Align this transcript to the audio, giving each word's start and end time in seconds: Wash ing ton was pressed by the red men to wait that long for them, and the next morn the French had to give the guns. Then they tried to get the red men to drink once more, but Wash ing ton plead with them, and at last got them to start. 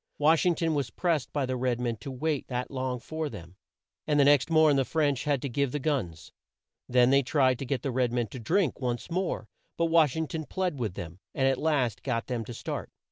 Wash 0.17 0.47
ing 0.47 0.55
ton 0.55 0.73
was 0.73 0.89
pressed 0.89 1.31
by 1.31 1.45
the 1.45 1.55
red 1.55 1.79
men 1.79 1.95
to 1.97 2.09
wait 2.09 2.47
that 2.47 2.71
long 2.71 2.99
for 2.99 3.29
them, 3.29 3.55
and 4.07 4.19
the 4.19 4.25
next 4.25 4.49
morn 4.49 4.75
the 4.75 4.83
French 4.83 5.25
had 5.25 5.43
to 5.43 5.47
give 5.47 5.71
the 5.71 5.77
guns. 5.77 6.31
Then 6.89 7.11
they 7.11 7.21
tried 7.21 7.59
to 7.59 7.67
get 7.67 7.83
the 7.83 7.91
red 7.91 8.11
men 8.11 8.25
to 8.29 8.39
drink 8.39 8.81
once 8.81 9.11
more, 9.11 9.47
but 9.77 9.85
Wash 9.91 10.15
ing 10.15 10.25
ton 10.25 10.45
plead 10.45 10.79
with 10.79 10.95
them, 10.95 11.19
and 11.35 11.47
at 11.47 11.59
last 11.59 12.01
got 12.01 12.25
them 12.25 12.43
to 12.45 12.51
start. 12.55 12.89